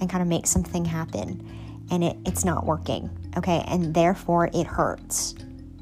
[0.00, 1.46] and kind of make something happen
[1.90, 3.64] and it, it's not working okay?
[3.68, 5.34] And therefore it hurts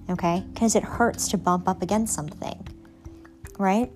[0.08, 0.44] okay?
[0.52, 2.66] Because it hurts to bump up against something
[3.58, 3.92] right?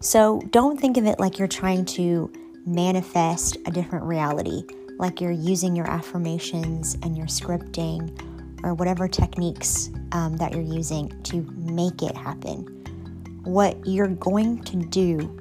[0.00, 2.32] So don't think of it like you're trying to
[2.64, 4.62] manifest a different reality
[4.98, 8.16] like you're using your affirmations and your scripting
[8.62, 12.81] or whatever techniques um, that you're using to make it happen
[13.44, 15.36] what you're going to do,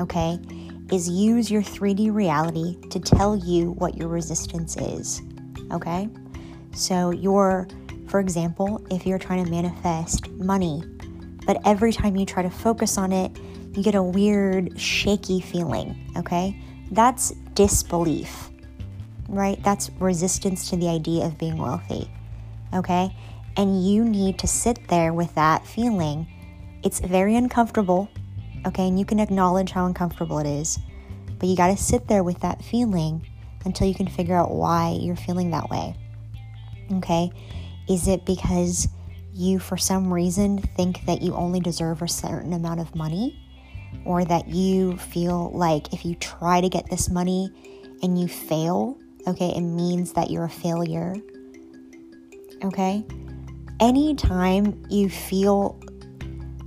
[0.00, 0.38] okay,
[0.92, 5.22] is use your 3D reality to tell you what your resistance is,
[5.72, 6.08] okay?
[6.74, 7.68] So, you're,
[8.08, 10.82] for example, if you're trying to manifest money,
[11.46, 13.36] but every time you try to focus on it,
[13.74, 16.56] you get a weird, shaky feeling, okay?
[16.90, 18.50] That's disbelief,
[19.28, 19.62] right?
[19.62, 22.10] That's resistance to the idea of being wealthy,
[22.74, 23.14] okay?
[23.56, 26.26] And you need to sit there with that feeling
[26.84, 28.08] it's very uncomfortable,
[28.66, 30.78] okay, and you can acknowledge how uncomfortable it is,
[31.38, 33.26] but you got to sit there with that feeling
[33.64, 35.96] until you can figure out why you're feeling that way.
[36.92, 37.32] Okay?
[37.88, 38.88] Is it because
[39.32, 43.40] you, for some reason, think that you only deserve a certain amount of money?
[44.04, 47.50] Or that you feel like if you try to get this money
[48.02, 51.14] and you fail, okay, it means that you're a failure?
[52.62, 53.04] Okay?
[53.80, 55.80] Anytime you feel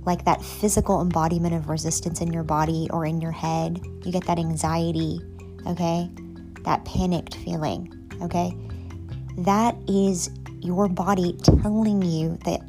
[0.04, 3.80] like that physical embodiment of resistance in your body or in your head.
[4.04, 5.20] You get that anxiety,
[5.66, 6.10] okay?
[6.64, 7.92] That panicked feeling,
[8.22, 8.56] okay?
[9.38, 12.60] That is your body telling you that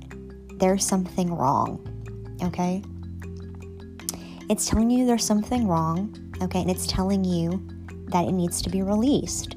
[0.59, 1.79] there's something wrong,
[2.43, 2.83] okay?
[4.49, 6.61] It's telling you there's something wrong, okay?
[6.61, 7.65] And it's telling you
[8.07, 9.55] that it needs to be released.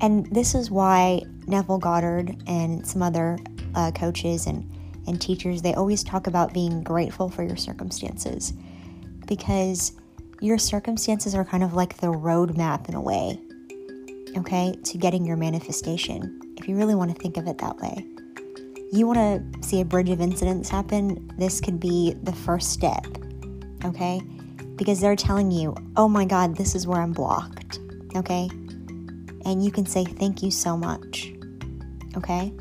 [0.00, 3.38] And this is why Neville Goddard and some other
[3.74, 4.70] uh, coaches and
[5.06, 8.52] and teachers, they always talk about being grateful for your circumstances
[9.26, 9.92] because
[10.40, 13.40] your circumstances are kind of like the roadmap in a way,
[14.36, 18.06] okay, to getting your manifestation, if you really want to think of it that way.
[18.92, 23.06] You want to see a bridge of incidents happen, this could be the first step,
[23.84, 24.20] okay?
[24.76, 27.78] Because they're telling you, oh my God, this is where I'm blocked,
[28.16, 28.48] okay?
[29.44, 31.32] And you can say, thank you so much,
[32.16, 32.52] okay?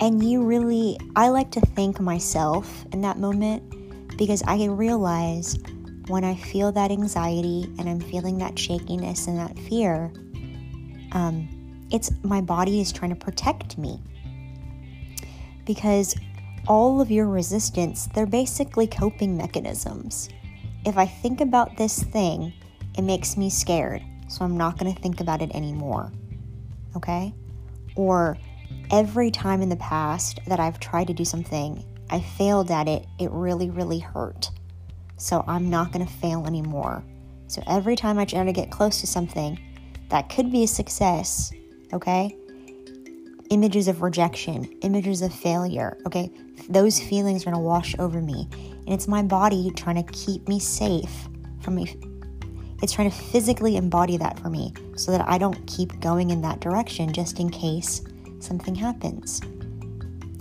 [0.00, 5.58] And you really, I like to thank myself in that moment because I realize
[6.06, 10.10] when I feel that anxiety and I'm feeling that shakiness and that fear,
[11.12, 11.48] um,
[11.90, 14.00] it's my body is trying to protect me.
[15.66, 16.16] Because
[16.66, 20.30] all of your resistance, they're basically coping mechanisms.
[20.86, 22.54] If I think about this thing,
[22.96, 26.10] it makes me scared, so I'm not going to think about it anymore.
[26.96, 27.34] Okay?
[27.96, 28.38] Or
[28.90, 33.06] every time in the past that I've tried to do something, I failed at it,
[33.18, 34.50] it really, really hurt.
[35.16, 37.04] So I'm not going to fail anymore.
[37.46, 39.58] So every time I try to get close to something
[40.08, 41.52] that could be a success,
[41.92, 42.36] okay?
[43.50, 46.30] Images of rejection, images of failure, okay?
[46.68, 48.48] Those feelings are going to wash over me.
[48.52, 51.28] And it's my body trying to keep me safe
[51.60, 51.96] from me.
[52.82, 56.40] It's trying to physically embody that for me so that I don't keep going in
[56.42, 58.02] that direction just in case
[58.40, 59.40] something happens.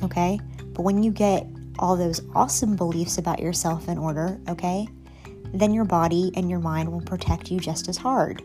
[0.04, 0.40] Okay?
[0.74, 1.46] But when you get
[1.78, 4.88] all those awesome beliefs about yourself in order, okay,
[5.54, 8.44] then your body and your mind will protect you just as hard,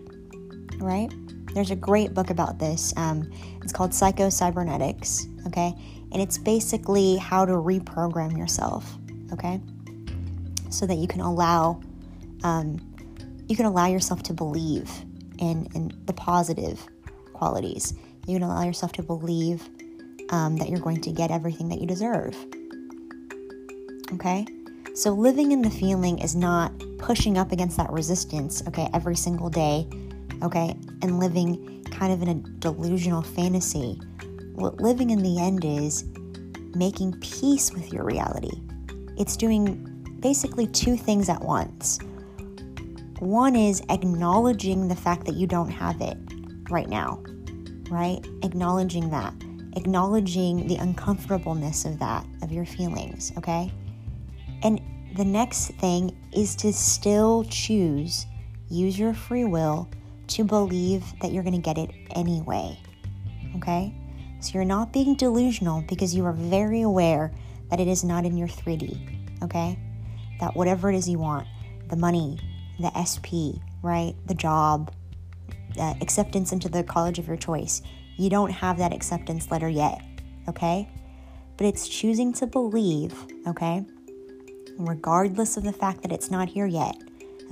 [0.79, 1.13] right?
[1.53, 2.93] There's a great book about this.
[2.97, 3.31] Um,
[3.63, 5.75] it's called Psycho Cybernetics, okay?
[6.13, 8.97] And it's basically how to reprogram yourself,
[9.33, 9.61] okay?
[10.71, 11.81] So that you can allow,
[12.43, 12.81] um,
[13.47, 14.91] you can allow yourself to believe
[15.39, 16.85] in, in the positive
[17.33, 17.95] qualities.
[18.27, 19.69] You can allow yourself to believe
[20.31, 22.37] um, that you're going to get everything that you deserve.
[24.13, 24.47] Okay?
[24.95, 29.51] So living in the feeling is not pushing up against that resistance, okay, every single
[29.51, 29.89] day,
[30.43, 34.01] okay, and living kind of in a delusional fantasy.
[34.55, 36.05] What living in the end is
[36.75, 38.61] making peace with your reality.
[39.19, 39.91] It's doing
[40.21, 41.99] basically two things at once.
[43.19, 46.17] One is acknowledging the fact that you don't have it
[46.71, 47.23] right now,
[47.91, 48.25] right?
[48.43, 49.35] Acknowledging that,
[49.77, 53.73] acknowledging the uncomfortableness of that, of your feelings, okay?
[54.63, 54.81] And
[55.17, 58.27] the next thing is to still choose,
[58.69, 59.89] use your free will
[60.29, 62.79] to believe that you're going to get it anyway.
[63.57, 63.95] Okay?
[64.41, 67.33] So you're not being delusional because you are very aware
[67.71, 69.43] that it is not in your 3D.
[69.43, 69.79] Okay?
[70.41, 71.47] That whatever it is you want,
[71.89, 72.39] the money,
[72.81, 74.15] the SP, right?
[74.27, 74.93] The job,
[75.79, 77.83] uh, acceptance into the college of your choice,
[78.17, 80.01] you don't have that acceptance letter yet.
[80.49, 80.89] Okay?
[81.57, 83.15] But it's choosing to believe,
[83.47, 83.85] okay?
[84.79, 86.97] regardless of the fact that it's not here yet,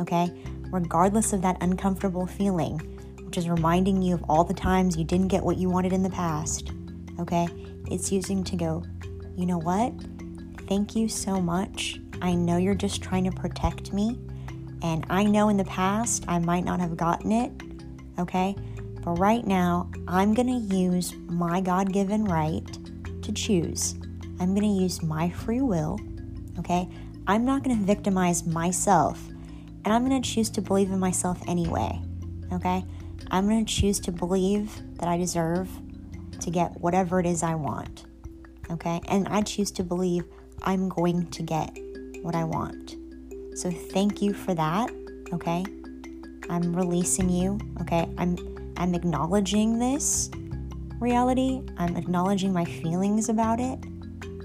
[0.01, 0.31] okay?
[0.71, 2.79] Regardless of that uncomfortable feeling,
[3.25, 6.03] which is reminding you of all the times you didn't get what you wanted in
[6.03, 6.73] the past,
[7.21, 7.47] okay?
[7.91, 8.83] It's using to go,
[9.37, 9.93] you know what?
[10.69, 12.01] Thank you so much.
[12.21, 14.19] I know you're just trying to protect me,
[14.83, 17.53] and I know in the past I might not have gotten it,
[18.19, 18.55] okay?
[19.05, 22.67] But right now, I'm gonna use my God given right
[23.23, 23.95] to choose.
[24.41, 25.99] I'm gonna use my free will,
[26.59, 26.89] okay?
[27.27, 29.29] I'm not going to victimize myself
[29.85, 32.01] and I'm going to choose to believe in myself anyway.
[32.53, 32.85] Okay?
[33.31, 35.69] I'm going to choose to believe that I deserve
[36.41, 38.07] to get whatever it is I want.
[38.71, 39.01] Okay?
[39.09, 40.25] And I choose to believe
[40.63, 41.77] I'm going to get
[42.23, 42.97] what I want.
[43.55, 44.91] So thank you for that.
[45.33, 45.65] Okay?
[46.53, 47.59] I'm releasing you.
[47.81, 48.09] Okay?
[48.19, 48.37] I'm
[48.77, 50.31] I'm acknowledging this
[51.01, 51.63] reality.
[51.79, 53.79] I'm acknowledging my feelings about it.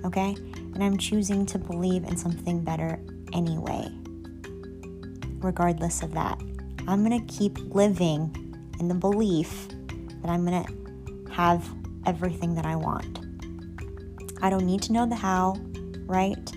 [0.06, 0.36] Okay?
[0.78, 3.00] and I'm choosing to believe in something better
[3.34, 3.92] anyway.
[5.40, 6.40] Regardless of that,
[6.88, 8.32] I'm gonna keep living
[8.80, 9.70] in the belief
[10.22, 10.68] that I'm gonna
[11.32, 11.68] have
[12.06, 13.22] everything that I want.
[14.40, 15.60] I don't need to know the how,
[16.06, 16.52] right?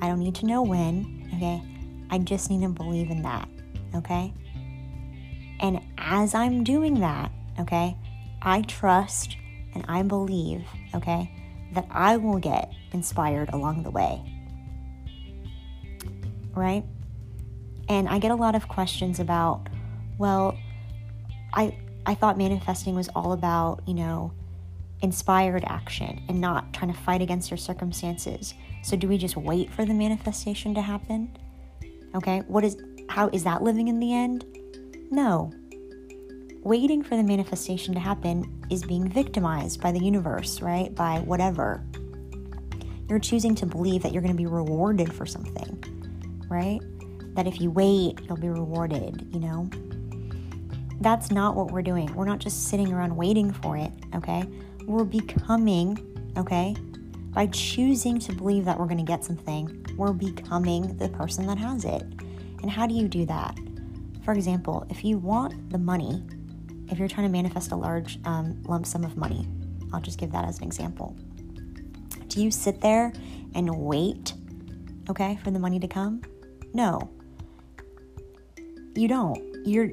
[0.00, 1.62] I don't need to know when, okay?
[2.10, 3.48] I just need to believe in that,
[3.94, 4.34] okay?
[5.62, 7.30] And as I'm doing that,
[7.60, 7.96] okay,
[8.42, 9.36] I trust
[9.74, 10.64] and I believe,
[10.94, 11.30] okay,
[11.72, 14.20] that I will get inspired along the way.
[16.54, 16.84] Right?
[17.88, 19.68] And I get a lot of questions about,
[20.18, 20.58] well,
[21.54, 24.32] I I thought manifesting was all about, you know,
[25.02, 28.54] inspired action and not trying to fight against your circumstances.
[28.82, 31.36] So do we just wait for the manifestation to happen?
[32.16, 32.42] Okay?
[32.48, 32.76] What is
[33.08, 34.44] how is that living in the end?
[35.12, 35.52] No.
[36.62, 40.94] Waiting for the manifestation to happen is being victimized by the universe, right?
[40.94, 41.84] By whatever.
[43.10, 45.84] You're choosing to believe that you're going to be rewarded for something,
[46.48, 46.80] right?
[47.34, 49.68] That if you wait, you'll be rewarded, you know?
[51.02, 52.14] That's not what we're doing.
[52.14, 54.44] We're not just sitting around waiting for it, okay?
[54.86, 55.98] We're becoming,
[56.38, 56.74] okay?
[57.34, 61.58] By choosing to believe that we're going to get something, we're becoming the person that
[61.58, 62.02] has it.
[62.62, 63.58] And how do you do that?
[64.24, 66.22] For example, if you want the money,
[66.88, 69.48] if you're trying to manifest a large um, lump sum of money,
[69.92, 71.16] I'll just give that as an example.
[72.28, 73.12] Do you sit there
[73.54, 74.34] and wait,
[75.10, 76.22] okay, for the money to come?
[76.72, 77.10] No.
[78.94, 79.66] You don't.
[79.66, 79.90] You're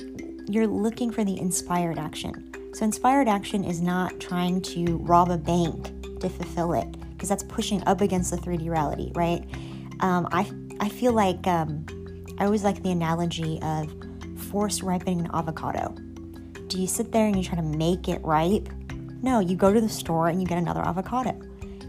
[0.47, 2.73] you're looking for the inspired action.
[2.73, 7.43] So inspired action is not trying to rob a bank to fulfill it because that's
[7.43, 9.43] pushing up against the 3D reality, right?
[9.99, 11.85] Um, I I feel like um,
[12.39, 13.93] I always like the analogy of
[14.49, 15.95] force ripening an avocado.
[16.67, 18.69] Do you sit there and you try to make it ripe?
[19.21, 21.39] No, you go to the store and you get another avocado.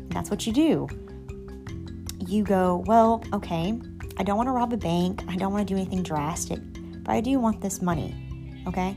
[0.08, 0.88] That's what you do.
[2.26, 3.78] You go, well, okay,
[4.18, 5.22] I don't want to rob a bank.
[5.28, 6.60] I don't want to do anything drastic,
[7.04, 8.62] but I do want this money.
[8.66, 8.92] Okay?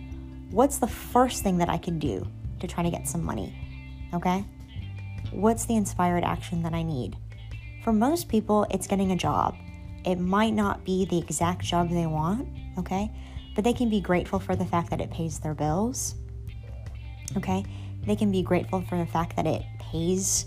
[0.50, 2.27] What's the first thing that I can do
[2.60, 3.55] to try to get some money?
[4.13, 4.46] Okay?
[5.32, 7.17] What's the inspired action that I need?
[7.84, 9.55] For most people, it's getting a job.
[10.05, 13.12] It might not be the exact job they want, okay?
[13.56, 16.16] But they can be grateful for the fact that it pays their bills,
[17.38, 17.64] okay?
[18.06, 20.46] They can be grateful for the fact that it pays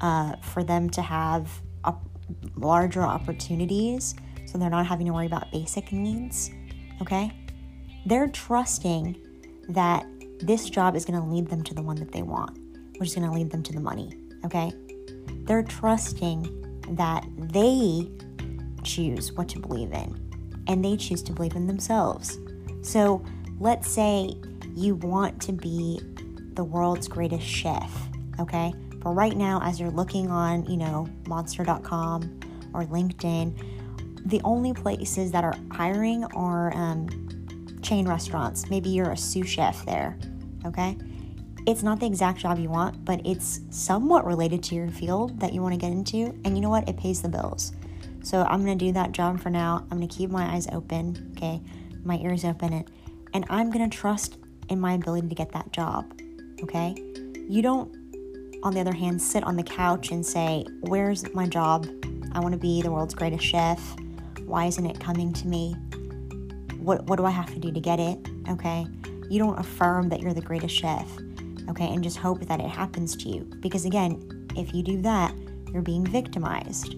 [0.00, 1.50] uh, for them to have
[1.84, 2.08] op-
[2.56, 4.14] larger opportunities
[4.46, 6.50] so they're not having to worry about basic needs.
[7.02, 7.30] Okay?
[8.06, 9.16] They're trusting
[9.68, 10.06] that
[10.40, 12.58] this job is going to lead them to the one that they want,
[12.98, 14.12] which is going to lead them to the money.
[14.44, 14.72] Okay?
[15.44, 18.08] They're trusting that they
[18.84, 20.25] choose what to believe in
[20.66, 22.38] and they choose to believe in themselves.
[22.82, 23.24] So
[23.58, 24.34] let's say
[24.74, 26.00] you want to be
[26.54, 27.92] the world's greatest chef,
[28.40, 28.72] okay?
[28.96, 32.40] But right now, as you're looking on, you know, monster.com
[32.74, 37.08] or LinkedIn, the only places that are hiring are um,
[37.82, 38.68] chain restaurants.
[38.68, 40.18] Maybe you're a sous chef there,
[40.64, 40.96] okay?
[41.66, 45.52] It's not the exact job you want, but it's somewhat related to your field that
[45.52, 46.38] you want to get into.
[46.44, 46.88] And you know what?
[46.88, 47.72] It pays the bills.
[48.26, 49.86] So I'm going to do that job for now.
[49.88, 51.62] I'm going to keep my eyes open, okay?
[52.02, 52.90] My ears open, and,
[53.32, 56.12] and I'm going to trust in my ability to get that job,
[56.60, 56.96] okay?
[57.48, 57.94] You don't,
[58.64, 61.86] on the other hand, sit on the couch and say, Where's my job?
[62.32, 63.80] I want to be the world's greatest chef.
[64.44, 65.74] Why isn't it coming to me?
[66.78, 68.18] What, what do I have to do to get it?
[68.48, 68.88] Okay?
[69.30, 71.08] You don't affirm that you're the greatest chef,
[71.70, 73.48] okay, and just hope that it happens to you.
[73.60, 75.32] Because again, if you do that,
[75.72, 76.96] you're being victimized.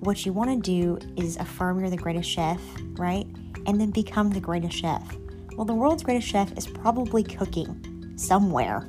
[0.00, 2.58] What you want to do is affirm you're the greatest chef,
[2.96, 3.26] right?
[3.66, 5.14] And then become the greatest chef.
[5.56, 8.88] Well, the world's greatest chef is probably cooking somewhere,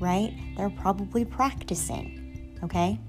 [0.00, 0.32] right?
[0.56, 3.00] They're probably practicing, okay?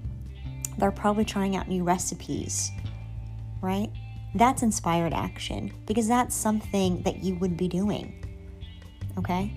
[0.78, 2.72] They're probably trying out new recipes,
[3.60, 3.88] right?
[4.34, 8.24] That's inspired action because that's something that you would be doing,
[9.16, 9.52] okay?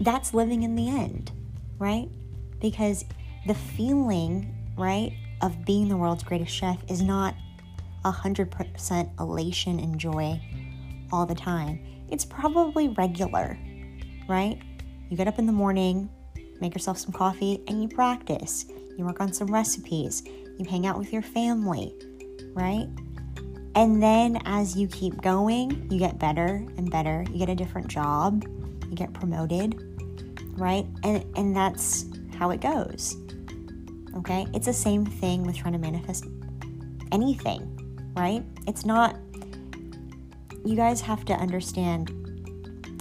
[0.00, 1.30] That's living in the end,
[1.78, 2.08] right?
[2.60, 3.04] Because
[3.46, 7.34] the feeling, right, of being the world's greatest chef is not
[8.04, 10.40] 100% elation and joy
[11.12, 11.84] all the time.
[12.10, 13.58] It's probably regular,
[14.28, 14.58] right?
[15.08, 16.08] You get up in the morning,
[16.60, 18.66] make yourself some coffee, and you practice.
[18.96, 20.22] You work on some recipes.
[20.26, 21.94] You hang out with your family,
[22.54, 22.88] right?
[23.74, 27.24] And then as you keep going, you get better and better.
[27.30, 28.44] You get a different job,
[28.88, 29.80] you get promoted,
[30.58, 30.86] right?
[31.04, 33.16] And and that's how it goes.
[34.18, 34.46] Okay?
[34.54, 36.26] It's the same thing with trying to manifest
[37.12, 38.42] anything, right?
[38.66, 39.16] It's not
[40.64, 42.08] you guys have to understand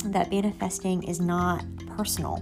[0.06, 1.66] that manifesting is not
[1.98, 2.42] personal.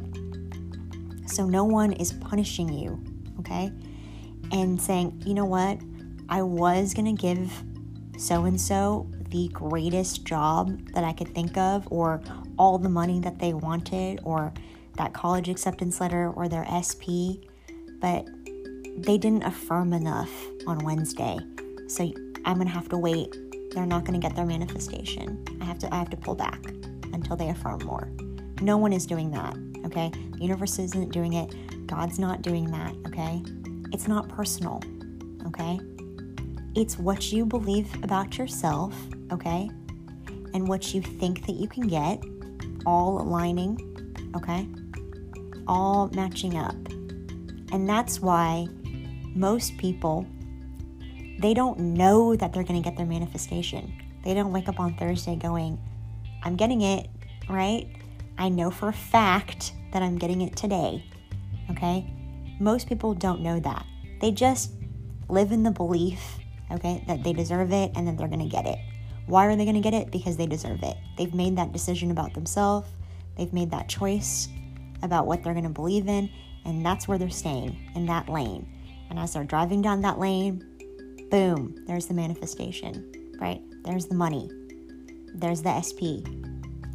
[1.26, 3.02] So no one is punishing you,
[3.40, 3.72] okay?
[4.52, 5.80] And saying, you know what?
[6.30, 7.64] I was to give
[8.18, 12.22] so and so the greatest job that I could think of, or
[12.58, 14.54] all the money that they wanted, or
[14.98, 17.42] that college acceptance letter, or their SP,
[18.00, 18.28] but
[18.98, 20.32] they didn't affirm enough
[20.68, 21.38] on Wednesday.
[21.88, 22.12] So
[22.46, 23.36] I'm going to have to wait
[23.76, 25.44] they're not going to get their manifestation.
[25.62, 26.66] I have to I have to pull back
[27.14, 28.10] until they affirm more.
[28.62, 29.54] No one is doing that,
[29.86, 30.10] okay?
[30.32, 31.54] The universe isn't doing it.
[31.86, 33.44] God's not doing that, okay?
[33.92, 34.82] It's not personal,
[35.48, 35.78] okay?
[36.74, 38.96] It's what you believe about yourself,
[39.32, 39.70] okay?
[40.54, 42.24] And what you think that you can get,
[42.86, 43.78] all aligning,
[44.38, 44.70] okay?
[45.68, 46.76] All matching up.
[47.74, 48.68] And that's why
[49.36, 50.26] most people
[51.40, 53.94] they don't know that they're going to get their manifestation.
[54.24, 55.78] They don't wake up on Thursday going,
[56.44, 57.10] I'm getting it,
[57.50, 57.88] right?
[58.38, 61.04] I know for a fact that I'm getting it today.
[61.72, 62.06] Okay?
[62.60, 63.86] Most people don't know that.
[64.22, 64.72] They just
[65.28, 66.22] live in the belief,
[66.72, 68.80] okay, that they deserve it and that they're going to get it.
[69.28, 70.12] Why are they going to get it?
[70.12, 70.96] Because they deserve it.
[71.18, 72.88] They've made that decision about themselves,
[73.38, 74.48] they've made that choice
[75.02, 76.30] about what they're going to believe in,
[76.64, 78.72] and that's where they're staying in that lane.
[79.10, 80.64] And as they're driving down that lane,
[81.30, 83.62] Boom, there's the manifestation, right?
[83.84, 84.50] There's the money.
[85.34, 86.22] There's the SP.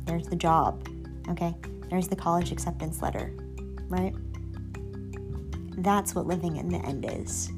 [0.05, 0.87] There's the job,
[1.29, 1.55] okay?
[1.91, 3.35] There's the college acceptance letter,
[3.89, 4.15] right?
[5.79, 7.51] That's what living in the end is.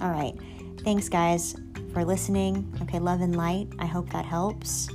[0.00, 0.34] All right.
[0.84, 1.56] Thanks, guys,
[1.92, 2.72] for listening.
[2.82, 3.68] Okay, love and light.
[3.78, 4.88] I hope that helps.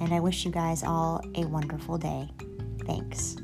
[0.00, 2.28] And I wish you guys all a wonderful day.
[2.86, 3.36] Thanks.